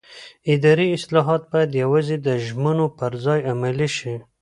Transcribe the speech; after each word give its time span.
اداري 0.53 0.87
اصلاحات 0.97 1.41
باید 1.51 1.71
یوازې 1.83 2.15
د 2.25 2.27
ژمنو 2.45 2.85
پر 2.97 3.11
ځای 3.25 3.39
عملي 3.51 3.89
شي 3.97 4.13